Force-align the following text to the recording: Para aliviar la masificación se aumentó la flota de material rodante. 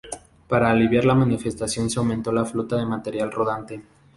Para 0.47 0.71
aliviar 0.71 1.05
la 1.05 1.13
masificación 1.13 1.87
se 1.87 1.99
aumentó 1.99 2.31
la 2.31 2.43
flota 2.43 2.75
de 2.75 2.87
material 2.87 3.31
rodante. 3.31 3.83